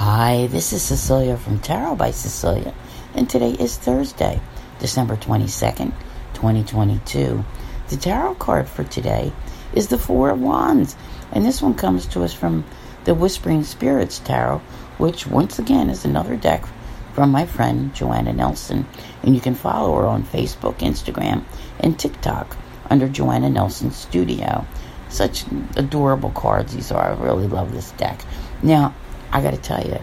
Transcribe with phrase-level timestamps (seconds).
[0.00, 2.72] Hi, this is Cecilia from Tarot by Cecilia,
[3.16, 4.40] and today is Thursday,
[4.78, 5.92] December 22nd,
[6.34, 7.44] 2022.
[7.88, 9.32] The tarot card for today
[9.74, 10.94] is the Four of Wands,
[11.32, 12.64] and this one comes to us from
[13.06, 14.58] the Whispering Spirits Tarot,
[14.98, 16.64] which once again is another deck
[17.12, 18.86] from my friend Joanna Nelson,
[19.24, 21.42] and you can follow her on Facebook, Instagram,
[21.80, 22.56] and TikTok
[22.88, 24.64] under Joanna Nelson Studio.
[25.08, 25.44] Such
[25.74, 27.10] adorable cards these are.
[27.10, 28.24] I really love this deck.
[28.62, 28.94] Now,
[29.32, 29.98] I got to tell you,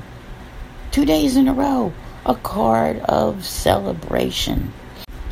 [0.92, 1.94] two days in a row,
[2.26, 4.72] a card of celebration.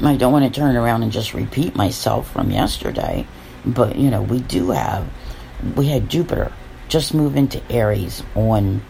[0.01, 3.27] I don't want to turn around and just repeat myself from yesterday,
[3.65, 5.07] but you know, we do have,
[5.75, 6.51] we had Jupiter
[6.89, 8.81] just move into Aries on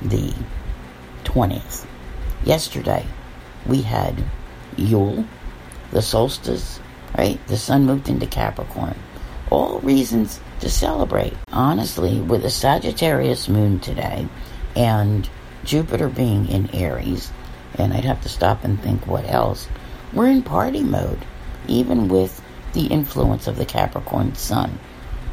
[0.00, 0.32] the
[1.24, 1.86] 20th.
[2.44, 3.06] Yesterday,
[3.66, 4.24] we had
[4.76, 5.24] Yule,
[5.90, 6.80] the solstice,
[7.16, 7.44] right?
[7.48, 8.96] The sun moved into Capricorn.
[9.50, 11.34] All reasons to celebrate.
[11.52, 14.28] Honestly, with a Sagittarius moon today
[14.76, 15.28] and
[15.64, 17.32] Jupiter being in Aries,
[17.74, 19.68] and I'd have to stop and think what else,
[20.12, 21.18] we're in party mode,
[21.66, 22.40] even with
[22.74, 24.78] the influence of the Capricorn sun.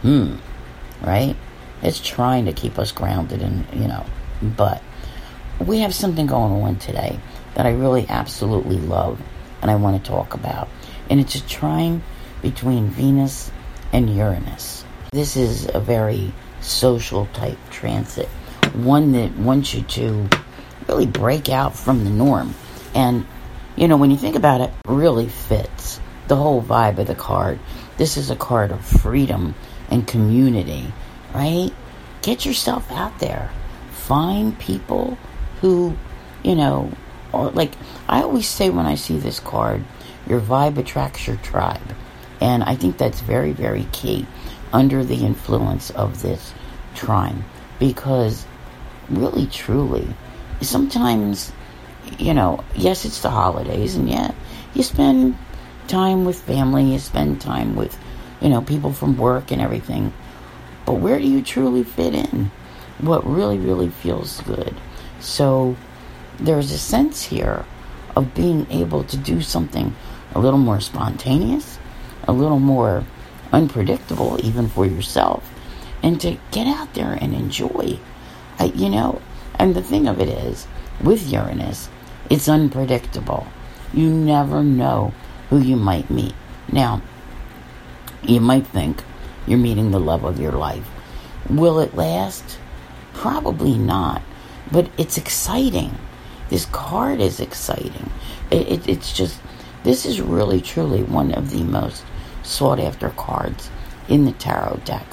[0.01, 0.37] Hmm,
[1.01, 1.35] right?
[1.83, 4.05] It's trying to keep us grounded and, you know,
[4.41, 4.81] but
[5.59, 7.19] we have something going on today
[7.53, 9.21] that I really absolutely love
[9.61, 10.69] and I want to talk about.
[11.07, 12.01] And it's a trine
[12.41, 13.51] between Venus
[13.93, 14.85] and Uranus.
[15.11, 18.27] This is a very social type transit,
[18.75, 20.29] one that wants you to
[20.87, 22.53] really break out from the norm.
[22.93, 23.25] And,
[23.75, 27.57] you know, when you think about it, really fits the whole vibe of the card.
[27.97, 29.55] This is a card of freedom
[29.89, 30.93] and community,
[31.33, 31.71] right?
[32.21, 33.49] Get yourself out there.
[33.89, 35.17] Find people
[35.61, 35.97] who,
[36.43, 36.91] you know,
[37.33, 37.71] or like
[38.07, 39.83] I always say when I see this card,
[40.27, 41.95] your vibe attracts your tribe.
[42.41, 44.27] And I think that's very, very key
[44.71, 46.53] under the influence of this
[46.95, 47.43] trine.
[47.79, 48.45] Because
[49.09, 50.07] really truly
[50.61, 51.51] sometimes
[52.19, 54.31] you know yes it's the holidays and yeah
[54.75, 55.35] you spend
[55.87, 57.97] time with family you spend time with
[58.39, 60.13] you know people from work and everything.
[60.85, 62.51] But where do you truly fit in?
[62.99, 64.75] What really really feels good?
[65.19, 65.75] So
[66.39, 67.65] there's a sense here
[68.15, 69.95] of being able to do something
[70.33, 71.79] a little more spontaneous
[72.29, 73.03] a little more
[73.51, 75.49] unpredictable even for yourself.
[76.01, 77.99] And to get out there and enjoy
[78.57, 79.21] I, you know
[79.57, 80.67] and the thing of it is
[81.01, 81.89] with uranus
[82.29, 83.47] it's unpredictable.
[83.91, 85.13] You never know
[85.49, 86.35] who you might meet.
[86.71, 87.01] Now
[88.21, 89.03] you might think
[89.47, 90.87] you're meeting the love of your life.
[91.49, 92.59] Will it last?
[93.13, 94.21] Probably not.
[94.71, 95.97] But it's exciting.
[96.49, 98.11] This card is exciting.
[98.51, 99.39] It, it, it's just
[99.83, 102.03] this is really truly one of the most
[102.43, 103.69] sought after cards
[104.07, 105.05] in the tarot deck,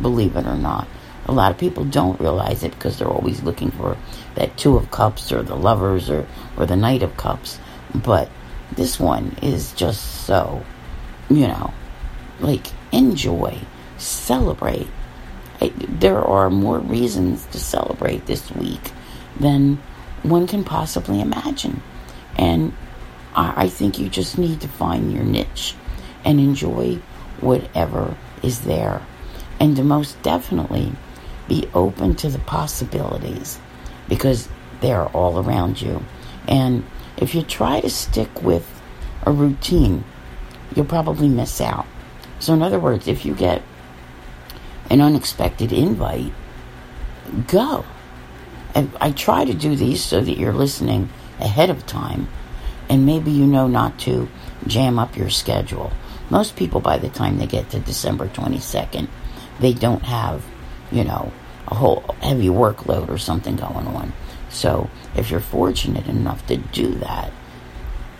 [0.00, 0.88] believe it or not.
[1.26, 3.96] A lot of people don't realize it because they're always looking for
[4.34, 7.58] that Two of Cups or the Lovers or, or the Knight of Cups.
[7.94, 8.30] But
[8.72, 10.64] this one is just so,
[11.28, 11.74] you know,
[12.40, 13.58] like enjoy,
[13.98, 14.88] celebrate.
[15.60, 18.92] I, there are more reasons to celebrate this week
[19.38, 19.82] than
[20.22, 21.82] one can possibly imagine.
[22.36, 22.72] And
[23.34, 25.74] I, I think you just need to find your niche
[26.28, 27.00] and enjoy
[27.40, 29.00] whatever is there.
[29.58, 30.92] And to most definitely
[31.48, 33.58] be open to the possibilities
[34.10, 34.48] because
[34.82, 36.04] they're all around you.
[36.46, 36.84] And
[37.16, 38.80] if you try to stick with
[39.24, 40.04] a routine,
[40.76, 41.86] you'll probably miss out.
[42.40, 43.62] So, in other words, if you get
[44.90, 46.32] an unexpected invite,
[47.46, 47.86] go.
[48.74, 51.08] And I try to do these so that you're listening
[51.40, 52.28] ahead of time
[52.90, 54.28] and maybe you know not to
[54.66, 55.90] jam up your schedule.
[56.30, 59.08] Most people, by the time they get to December 22nd,
[59.60, 60.44] they don't have,
[60.92, 61.32] you know,
[61.66, 64.12] a whole heavy workload or something going on.
[64.50, 67.32] So if you're fortunate enough to do that,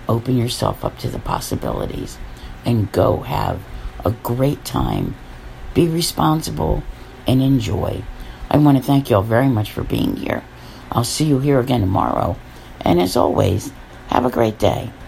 [0.09, 2.19] open yourself up to the possibilities
[2.65, 3.61] and go have
[4.05, 5.15] a great time.
[5.75, 6.83] Be responsible
[7.27, 8.03] and enjoy.
[8.51, 10.43] I want to thank you all very much for being here.
[10.91, 12.37] I'll see you here again tomorrow.
[12.81, 13.73] And as always,
[14.09, 14.91] have a great day.